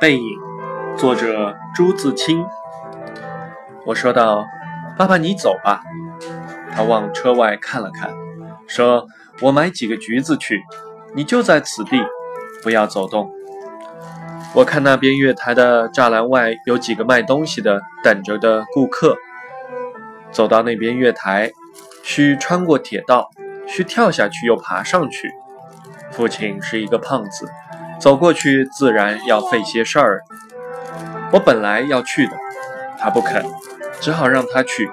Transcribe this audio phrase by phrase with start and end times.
[0.00, 0.38] 背影，
[0.98, 2.44] 作者朱自清。
[3.86, 4.44] 我说道
[4.98, 5.82] ：“爸爸，你走吧。”
[6.74, 8.10] 他往车外看了看，
[8.66, 9.06] 说
[9.40, 10.60] ：“我买几个橘子去，
[11.14, 11.96] 你就在此地，
[12.64, 13.30] 不要走动。”
[14.52, 19.16] 我看那边月台的栅栏外有几个卖东西的等着的顾客，
[20.32, 21.52] 走到那边月台，
[22.02, 23.30] 需穿过铁道，
[23.68, 25.32] 需跳下去又爬上去。
[26.10, 27.48] 父亲是一个胖子。
[28.00, 30.22] 走过去自然要费些事儿。
[31.32, 32.32] 我本来要去的，
[32.98, 33.44] 他不肯，
[34.00, 34.90] 只好让他去。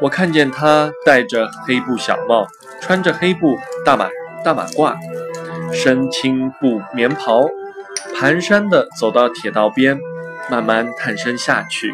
[0.00, 2.46] 我看见他戴着黑布小帽，
[2.80, 4.08] 穿着黑布大马
[4.44, 4.94] 大马褂，
[5.72, 7.46] 身青布棉袍，
[8.14, 9.98] 蹒跚地走到铁道边，
[10.50, 11.92] 慢慢探身下去。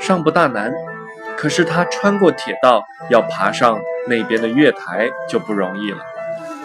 [0.00, 0.72] 尚不大难，
[1.36, 5.98] 可是他穿过铁道，要爬上那边的月台就不容易了。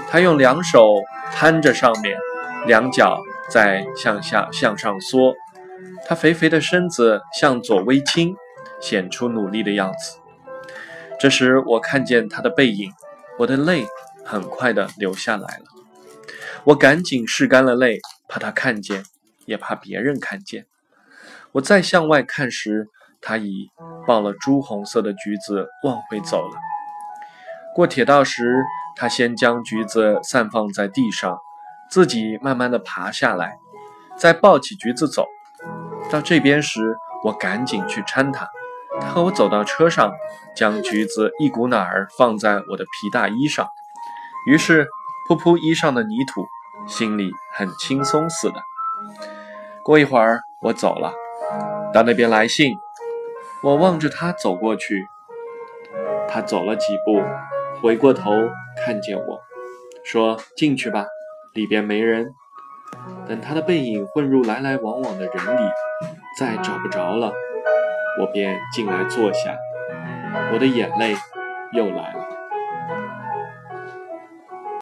[0.09, 0.95] 他用两手。
[1.29, 2.17] 攀着上面，
[2.65, 5.35] 两脚在向下向上缩，
[6.07, 8.33] 他肥肥的身子向左微倾，
[8.81, 10.19] 显出努力的样子。
[11.19, 12.91] 这时我看见他的背影，
[13.37, 13.85] 我的泪
[14.25, 15.65] 很快的流下来了。
[16.63, 19.03] 我赶紧拭干了泪，怕他看见，
[19.45, 20.65] 也怕别人看见。
[21.51, 22.87] 我再向外看时，
[23.21, 23.69] 他已
[24.07, 26.57] 抱了朱红色的橘子往回走了。
[27.75, 28.63] 过铁道时。
[28.97, 31.39] 他先将橘子散放在地上，
[31.89, 33.59] 自己慢慢的爬下来，
[34.17, 35.27] 再抱起橘子走。
[36.09, 38.49] 到这边时，我赶紧去搀他。
[38.99, 40.11] 他和我走到车上，
[40.55, 43.67] 将橘子一股脑儿放在我的皮大衣上，
[44.47, 44.87] 于是
[45.27, 46.47] 扑扑衣上的泥土，
[46.87, 48.55] 心里很轻松似的。
[49.83, 51.13] 过一会儿，我走了，
[51.93, 52.75] 到那边来信，
[53.61, 55.05] 我望着他走过去，
[56.27, 57.21] 他走了几步。
[57.81, 58.31] 回过头
[58.83, 59.41] 看见我，
[60.03, 61.05] 说：“进去吧，
[61.53, 62.33] 里边没人。”
[63.27, 65.69] 等他的背影混入来来往往的人里，
[66.39, 67.31] 再找不着了，
[68.19, 69.57] 我便进来坐下。
[70.53, 71.15] 我的眼泪
[71.73, 72.27] 又来了。